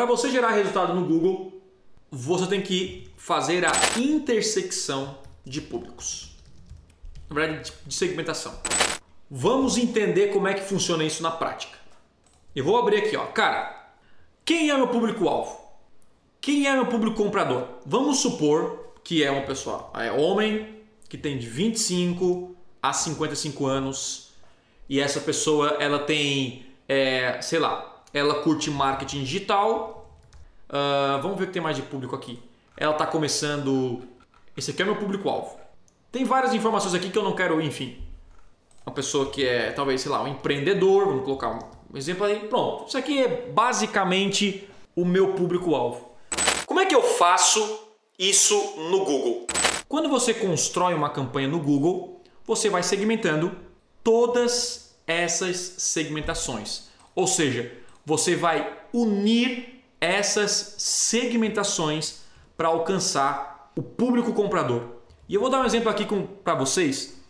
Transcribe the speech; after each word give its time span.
Para 0.00 0.06
você 0.06 0.30
gerar 0.30 0.52
resultado 0.52 0.94
no 0.94 1.04
Google, 1.04 1.60
você 2.10 2.46
tem 2.46 2.62
que 2.62 3.10
fazer 3.18 3.66
a 3.66 3.72
intersecção 3.98 5.18
de 5.44 5.60
públicos. 5.60 6.38
Na 7.28 7.34
verdade, 7.34 7.70
de 7.84 7.94
segmentação. 7.94 8.58
Vamos 9.30 9.76
entender 9.76 10.28
como 10.28 10.48
é 10.48 10.54
que 10.54 10.62
funciona 10.62 11.04
isso 11.04 11.22
na 11.22 11.30
prática. 11.30 11.76
Eu 12.56 12.64
vou 12.64 12.78
abrir 12.78 12.96
aqui, 12.96 13.14
ó. 13.14 13.26
Cara, 13.26 13.92
quem 14.42 14.70
é 14.70 14.74
meu 14.74 14.88
público-alvo? 14.88 15.60
Quem 16.40 16.66
é 16.66 16.72
meu 16.72 16.86
público 16.86 17.22
comprador? 17.22 17.68
Vamos 17.84 18.20
supor 18.20 18.94
que 19.04 19.22
é 19.22 19.30
uma 19.30 19.42
pessoa, 19.42 19.90
é 19.96 20.10
homem, 20.10 20.80
que 21.10 21.18
tem 21.18 21.36
de 21.36 21.46
25 21.46 22.56
a 22.82 22.94
55 22.94 23.66
anos 23.66 24.32
e 24.88 24.98
essa 24.98 25.20
pessoa 25.20 25.76
ela 25.78 25.98
tem, 25.98 26.64
é, 26.88 27.38
sei 27.42 27.58
lá, 27.58 27.89
ela 28.12 28.42
curte 28.42 28.70
marketing 28.70 29.24
digital. 29.24 30.10
Uh, 30.68 31.20
vamos 31.22 31.38
ver 31.38 31.44
o 31.44 31.46
que 31.48 31.52
tem 31.52 31.62
mais 31.62 31.76
de 31.76 31.82
público 31.82 32.14
aqui. 32.14 32.42
Ela 32.76 32.92
está 32.92 33.06
começando. 33.06 34.02
Esse 34.56 34.70
aqui 34.70 34.82
é 34.82 34.84
meu 34.84 34.96
público-alvo. 34.96 35.58
Tem 36.10 36.24
várias 36.24 36.54
informações 36.54 36.94
aqui 36.94 37.10
que 37.10 37.18
eu 37.18 37.22
não 37.22 37.34
quero, 37.34 37.60
enfim. 37.60 38.02
Uma 38.84 38.94
pessoa 38.94 39.30
que 39.30 39.46
é, 39.46 39.70
talvez, 39.72 40.00
sei 40.00 40.10
lá, 40.10 40.22
um 40.22 40.28
empreendedor, 40.28 41.06
vamos 41.06 41.24
colocar 41.24 41.58
um 41.92 41.96
exemplo 41.96 42.24
aí. 42.24 42.40
Pronto. 42.48 42.88
Isso 42.88 42.98
aqui 42.98 43.22
é 43.22 43.48
basicamente 43.50 44.68
o 44.96 45.04
meu 45.04 45.34
público-alvo. 45.34 46.10
Como 46.66 46.80
é 46.80 46.86
que 46.86 46.94
eu 46.94 47.02
faço 47.02 47.88
isso 48.18 48.54
no 48.90 49.04
Google? 49.04 49.46
Quando 49.88 50.08
você 50.08 50.32
constrói 50.32 50.94
uma 50.94 51.10
campanha 51.10 51.48
no 51.48 51.58
Google, 51.58 52.22
você 52.46 52.68
vai 52.68 52.82
segmentando 52.82 53.56
todas 54.02 54.96
essas 55.06 55.56
segmentações. 55.56 56.88
Ou 57.14 57.26
seja, 57.26 57.72
você 58.04 58.34
vai 58.34 58.78
unir 58.92 59.82
essas 60.00 60.74
segmentações 60.78 62.22
para 62.56 62.68
alcançar 62.68 63.70
o 63.76 63.82
público 63.82 64.32
comprador. 64.32 64.82
E 65.28 65.34
eu 65.34 65.40
vou 65.40 65.50
dar 65.50 65.60
um 65.60 65.64
exemplo 65.64 65.90
aqui 65.90 66.06
para 66.42 66.54
vocês 66.54 67.20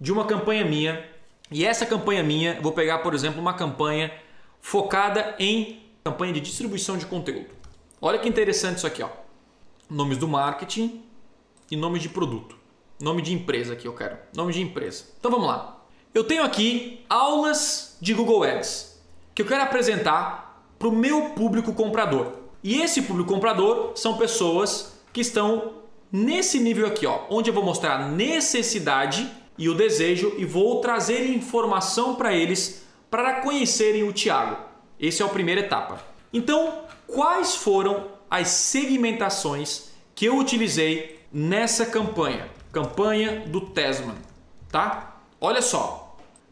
de 0.00 0.12
uma 0.12 0.24
campanha 0.26 0.64
minha. 0.64 1.04
E 1.50 1.64
essa 1.64 1.86
campanha 1.86 2.22
minha, 2.22 2.60
vou 2.60 2.72
pegar, 2.72 2.98
por 2.98 3.14
exemplo, 3.14 3.40
uma 3.40 3.54
campanha 3.54 4.12
focada 4.60 5.34
em 5.38 5.82
campanha 6.04 6.32
de 6.32 6.40
distribuição 6.40 6.96
de 6.96 7.06
conteúdo. 7.06 7.48
Olha 8.00 8.18
que 8.18 8.28
interessante 8.28 8.76
isso 8.76 8.86
aqui, 8.86 9.02
ó. 9.02 9.08
Nomes 9.90 10.18
do 10.18 10.28
marketing 10.28 11.02
e 11.70 11.76
nome 11.76 11.98
de 11.98 12.08
produto. 12.08 12.56
Nome 13.00 13.22
de 13.22 13.32
empresa 13.32 13.72
aqui 13.72 13.86
eu 13.86 13.94
quero. 13.94 14.18
Nome 14.34 14.52
de 14.52 14.60
empresa. 14.60 15.04
Então 15.18 15.30
vamos 15.30 15.46
lá. 15.46 15.84
Eu 16.14 16.24
tenho 16.24 16.42
aqui 16.42 17.04
aulas 17.08 17.96
de 18.00 18.14
Google 18.14 18.42
Ads 18.42 18.97
que 19.38 19.42
eu 19.42 19.46
quero 19.46 19.62
apresentar 19.62 20.64
para 20.80 20.88
o 20.88 20.92
meu 20.92 21.26
público 21.26 21.72
comprador. 21.72 22.32
E 22.60 22.80
esse 22.80 23.02
público 23.02 23.32
comprador 23.32 23.92
são 23.94 24.18
pessoas 24.18 24.98
que 25.12 25.20
estão 25.20 25.74
nesse 26.10 26.58
nível 26.58 26.88
aqui, 26.88 27.06
ó, 27.06 27.20
onde 27.30 27.48
eu 27.48 27.54
vou 27.54 27.62
mostrar 27.62 28.00
a 28.00 28.08
necessidade 28.08 29.30
e 29.56 29.68
o 29.68 29.76
desejo 29.76 30.34
e 30.38 30.44
vou 30.44 30.80
trazer 30.80 31.30
informação 31.30 32.16
para 32.16 32.34
eles 32.34 32.84
para 33.08 33.34
conhecerem 33.34 34.02
o 34.02 34.12
Tiago. 34.12 34.56
Essa 35.00 35.22
é 35.22 35.26
a 35.26 35.28
primeira 35.28 35.60
etapa. 35.60 36.02
Então, 36.32 36.80
quais 37.06 37.54
foram 37.54 38.08
as 38.28 38.48
segmentações 38.48 39.92
que 40.16 40.24
eu 40.24 40.36
utilizei 40.36 41.20
nessa 41.32 41.86
campanha? 41.86 42.48
Campanha 42.72 43.44
do 43.46 43.60
Tesman, 43.60 44.16
tá? 44.68 45.20
Olha 45.40 45.62
só. 45.62 46.07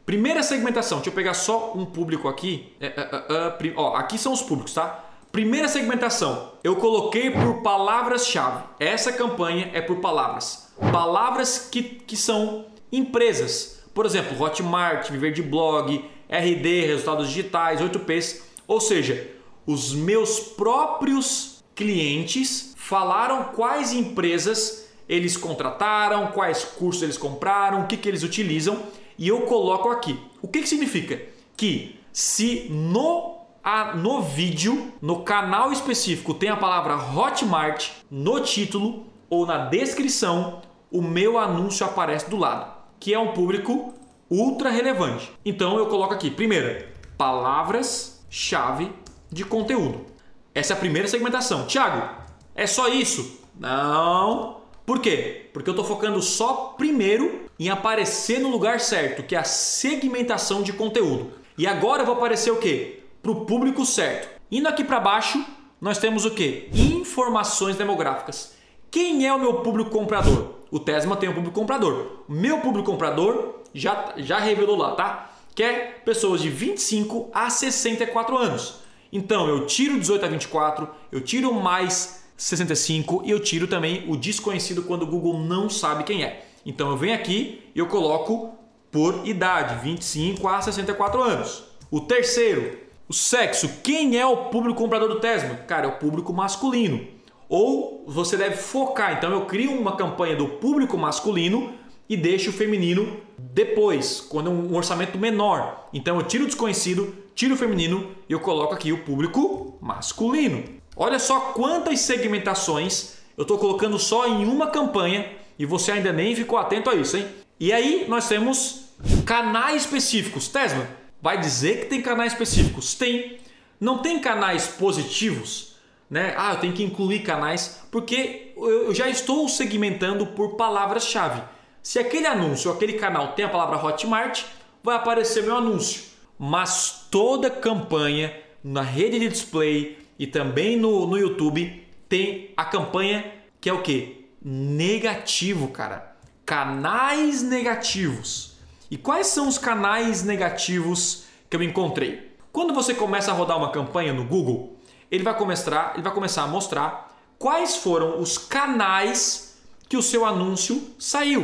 Primeira 0.07 0.41
segmentação, 0.45 0.99
deixa 0.99 1.11
eu 1.11 1.15
pegar 1.15 1.35
só 1.35 1.73
um 1.75 1.85
público 1.85 2.29
aqui. 2.29 2.73
É, 2.81 2.87
é, 2.87 2.91
é, 3.29 3.73
ó, 3.75 3.97
aqui 3.97 4.17
são 4.17 4.33
os 4.33 4.41
públicos, 4.41 4.73
tá? 4.73 5.05
Primeira 5.33 5.67
segmentação, 5.67 6.53
eu 6.63 6.77
coloquei 6.77 7.29
por 7.29 7.61
palavras-chave. 7.61 8.63
Essa 8.79 9.13
campanha 9.13 9.69
é 9.75 9.81
por 9.81 9.97
palavras. 9.97 10.73
Palavras 10.93 11.69
que, 11.71 11.83
que 11.83 12.17
são 12.17 12.67
empresas. 12.93 13.83
Por 13.93 14.07
exemplo, 14.07 14.41
Hotmart, 14.41 15.11
Viver 15.11 15.33
de 15.33 15.43
Blog, 15.43 16.09
RD, 16.29 16.87
Resultados 16.87 17.27
Digitais, 17.27 17.81
8Ps. 17.81 18.43
Ou 18.69 18.81
seja, 18.81 19.29
os 19.67 19.93
meus 19.93 20.39
próprios 20.39 21.65
clientes 21.75 22.75
falaram 22.77 23.47
quais 23.57 23.93
empresas 23.93 24.87
eles 25.09 25.37
contrataram, 25.37 26.29
quais 26.29 26.63
cursos 26.65 27.03
eles 27.03 27.19
compraram, 27.19 27.83
o 27.83 27.87
que, 27.89 27.97
que 27.97 28.09
eles 28.09 28.23
utilizam 28.23 28.81
e 29.19 29.29
eu 29.29 29.43
coloco 29.43 29.89
aqui. 29.89 30.19
O 30.43 30.49
que, 30.49 30.61
que 30.61 30.69
significa? 30.69 31.21
Que 31.57 31.99
se 32.13 32.69
no, 32.71 33.39
a, 33.63 33.95
no 33.95 34.23
vídeo, 34.23 34.93
no 35.01 35.23
canal 35.23 35.73
específico, 35.73 36.35
tem 36.35 36.49
a 36.49 36.57
palavra 36.57 36.97
Hotmart 36.97 37.91
no 38.11 38.41
título 38.41 39.07
ou 39.29 39.47
na 39.47 39.67
descrição, 39.67 40.63
o 40.91 41.03
meu 41.03 41.39
anúncio 41.39 41.85
aparece 41.85 42.31
do 42.31 42.37
lado, 42.37 42.73
que 43.01 43.13
é 43.13 43.19
um 43.19 43.33
público 43.33 43.95
ultra 44.31 44.71
relevante. 44.71 45.31
Então 45.45 45.79
eu 45.79 45.87
coloco 45.87 46.15
aqui, 46.15 46.31
primeiro, 46.31 46.87
palavras-chave 47.17 48.93
de 49.31 49.45
conteúdo. 49.45 50.07
Essa 50.55 50.73
é 50.73 50.77
a 50.77 50.81
primeira 50.81 51.09
segmentação. 51.09 51.67
Tiago, 51.67 52.09
é 52.55 52.67
só 52.67 52.89
isso? 52.89 53.41
Não. 53.59 54.61
Por 54.85 55.01
quê? 55.01 55.51
Porque 55.53 55.69
eu 55.69 55.73
estou 55.73 55.85
focando 55.85 56.23
só 56.23 56.75
primeiro 56.77 57.46
em 57.59 57.69
aparecer 57.69 58.39
no 58.39 58.51
lugar 58.51 58.81
certo, 58.81 59.23
que 59.23 59.35
é 59.35 59.39
a 59.39 59.45
segmentação 59.45 60.63
de 60.63 60.73
conteúdo. 60.73 61.33
E 61.57 61.67
agora 61.67 62.03
eu 62.03 62.07
vou 62.07 62.17
aparecer 62.17 62.51
o 62.51 62.59
quê? 62.59 63.03
Para 63.23 63.33
o 63.33 63.47
público 63.47 63.85
certo. 63.85 64.29
Indo 64.51 64.69
aqui 64.69 64.85
para 64.85 65.01
baixo, 65.01 65.45
nós 65.81 65.99
temos 65.99 66.25
o 66.25 66.31
quê? 66.31 66.69
Informações 66.73 67.77
demográficas. 67.77 68.55
Quem 68.91 69.27
é 69.27 69.33
o 69.33 69.39
meu 69.39 69.55
público 69.61 69.91
comprador? 69.91 70.55
O 70.71 70.79
Tesma 70.79 71.17
tem 71.17 71.29
um 71.29 71.35
público 71.35 71.59
comprador. 71.59 72.25
Meu 72.29 72.61
público 72.61 72.91
comprador 72.91 73.61
já, 73.75 74.15
já 74.17 74.39
revelou 74.39 74.77
lá, 74.77 74.93
tá? 74.93 75.31
Que 75.55 75.63
é 75.63 75.79
pessoas 76.05 76.41
de 76.41 76.51
25 76.51 77.31
a 77.33 77.49
64 77.49 78.37
anos. 78.37 78.81
Então 79.13 79.49
eu 79.49 79.67
tiro 79.67 79.99
18 79.99 80.25
a 80.25 80.29
24, 80.29 80.89
eu 81.11 81.21
tiro 81.21 81.53
mais 81.55 82.25
65 82.37 83.23
e 83.25 83.31
eu 83.31 83.41
tiro 83.41 83.67
também 83.67 84.05
o 84.09 84.17
desconhecido 84.17 84.83
quando 84.83 85.03
o 85.03 85.07
Google 85.07 85.39
não 85.41 85.71
sabe 85.71 86.05
quem 86.05 86.23
é. 86.23 86.46
Então 86.67 86.91
eu 86.91 86.97
venho 86.97 87.15
aqui 87.15 87.63
e 87.73 87.79
eu 87.79 87.87
coloco 87.87 88.51
por 88.91 89.27
idade, 89.27 89.83
25 89.85 90.49
a 90.49 90.61
64 90.61 91.23
anos. 91.23 91.65
O 91.91 92.01
terceiro, 92.01 92.77
o 93.09 93.15
sexo. 93.15 93.81
Quem 93.85 94.19
é 94.19 94.27
o 94.27 94.49
público 94.49 94.81
comprador 94.81 95.09
do 95.09 95.21
Tesla? 95.21 95.55
Cara, 95.69 95.87
é 95.87 95.89
o 95.89 95.99
público 95.99 96.33
masculino. 96.33 97.07
Ou 97.49 98.05
você 98.09 98.37
deve 98.37 98.57
focar. 98.57 99.13
Então 99.13 99.31
eu 99.31 99.47
crio 99.47 99.71
uma 99.71 99.97
campanha 99.97 100.35
do 100.35 100.49
público 100.49 100.99
masculino 100.99 101.73
e 102.09 102.17
deixo 102.17 102.51
o 102.51 102.53
feminino 102.53 103.21
depois, 103.39 104.21
quando 104.21 104.51
é 104.51 104.53
um 104.53 104.75
orçamento 104.75 105.17
menor. 105.19 105.89
Então 105.93 106.17
eu 106.17 106.25
tiro 106.25 106.45
o 106.45 106.47
desconhecido, 106.47 107.15
tiro 107.35 107.55
o 107.55 107.57
feminino 107.57 108.11
e 108.29 108.33
eu 108.33 108.41
coloco 108.41 108.75
aqui 108.75 108.93
o 108.93 109.05
público 109.05 109.79
masculino. 109.81 110.65
Olha 110.97 111.19
só 111.21 111.53
quantas 111.53 112.01
segmentações 112.01 113.19
eu 113.37 113.43
estou 113.43 113.59
colocando 113.59 113.99
só 113.99 114.27
em 114.27 114.47
uma 114.47 114.69
campanha 114.69 115.31
e 115.59 115.65
você 115.65 115.93
ainda 115.93 116.13
nem 116.13 116.35
ficou 116.35 116.59
atento 116.59 116.91
a 116.91 116.95
isso, 116.95 117.17
hein? 117.17 117.27
E 117.59 117.73
aí 117.73 118.05
nós 118.09 118.29
temos 118.29 118.91
canais 119.25 119.83
específicos. 119.83 120.49
Tesla, 120.49 120.89
vai 121.21 121.39
dizer 121.39 121.81
que 121.81 121.87
tem 121.87 122.03
canais 122.03 122.33
específicos? 122.33 122.95
Tem. 122.95 123.39
Não 123.81 123.99
tem 123.99 124.19
canais 124.19 124.67
positivos, 124.69 125.77
né? 126.11 126.35
Ah, 126.37 126.55
eu 126.55 126.61
tenho 126.61 126.73
que 126.73 126.83
incluir 126.83 127.21
canais 127.21 127.83
porque 127.91 128.53
eu 128.57 128.95
já 128.95 129.09
estou 129.09 129.49
segmentando 129.49 130.27
por 130.27 130.57
palavras-chave. 130.57 131.43
Se 131.83 131.99
aquele 131.99 132.27
anúncio, 132.27 132.71
aquele 132.71 132.95
canal 132.95 133.33
tem 133.33 133.45
a 133.45 133.49
palavra 133.49 133.83
Hotmart, 133.83 134.43
vai 134.83 134.97
aparecer 134.97 135.43
meu 135.43 135.57
anúncio. 135.57 136.03
Mas 136.39 137.07
toda 137.11 137.49
campanha 137.49 138.35
na 138.63 138.83
rede 138.83 139.19
de 139.19 139.29
display 139.29 139.99
e 140.19 140.27
também 140.27 140.77
no, 140.77 141.07
no 141.07 141.17
YouTube 141.17 141.87
tem 142.09 142.51
a 142.57 142.65
campanha 142.65 143.33
que 143.61 143.69
é 143.69 143.73
o 143.73 143.83
que? 143.83 144.26
Negativo, 144.49 145.67
cara. 145.67 146.15
Canais 146.45 147.43
negativos. 147.43 148.55
E 148.89 148.97
quais 148.97 149.27
são 149.27 149.49
os 149.49 149.59
canais 149.59 150.23
negativos 150.23 151.25
que 151.51 151.57
eu 151.57 151.63
encontrei? 151.65 152.33
Quando 152.53 152.73
você 152.73 152.95
começa 152.95 153.33
a 153.33 153.35
rodar 153.35 153.59
uma 153.59 153.73
campanha 153.73 154.13
no 154.13 154.23
Google, 154.25 154.79
ele 155.11 155.25
vai 155.25 155.37
começar, 155.37 155.95
ele 155.95 156.05
vai 156.05 156.15
começar 156.15 156.45
a 156.45 156.47
mostrar 156.47 157.13
quais 157.41 157.75
foram 157.75 158.21
os 158.21 158.39
canais 158.39 159.59
que 159.89 159.97
o 159.97 160.03
seu 160.03 160.25
anúncio 160.25 160.95
saiu. 160.97 161.43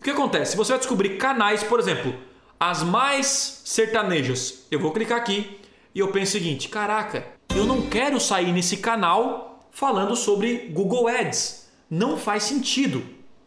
O 0.00 0.04
que 0.04 0.10
acontece? 0.10 0.56
Você 0.56 0.70
vai 0.70 0.78
descobrir 0.78 1.18
canais, 1.18 1.64
por 1.64 1.80
exemplo, 1.80 2.14
as 2.60 2.84
mais 2.84 3.62
sertanejas. 3.64 4.64
Eu 4.70 4.78
vou 4.78 4.92
clicar 4.92 5.18
aqui 5.18 5.60
e 5.92 5.98
eu 5.98 6.12
penso 6.12 6.36
o 6.36 6.40
seguinte: 6.40 6.68
caraca, 6.68 7.26
eu 7.52 7.66
não 7.66 7.82
quero 7.88 8.20
sair 8.20 8.52
nesse 8.52 8.76
canal 8.76 9.68
falando 9.72 10.14
sobre 10.14 10.68
Google 10.72 11.08
Ads. 11.08 11.63
Não 11.94 12.16
faz 12.16 12.42
sentido. 12.42 13.04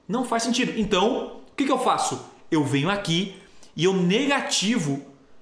Não 0.08 0.24
faz 0.24 0.44
sentido. 0.44 0.80
Então, 0.80 1.42
o 1.52 1.56
que, 1.58 1.66
que 1.66 1.72
eu 1.72 1.78
faço? 1.78 2.26
Eu 2.50 2.64
venho 2.64 2.90
aqui 2.90 3.36
e 3.76 3.84
eu 3.84 3.92
negativo 3.92 5.02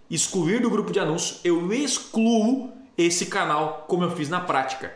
excluir 0.09 0.59
do 0.59 0.71
grupo 0.71 0.91
de 0.91 0.99
anúncios, 0.99 1.39
eu 1.43 1.71
excluo 1.71 2.71
esse 2.97 3.27
canal 3.27 3.85
como 3.87 4.03
eu 4.03 4.09
fiz 4.09 4.27
na 4.27 4.39
prática. 4.39 4.91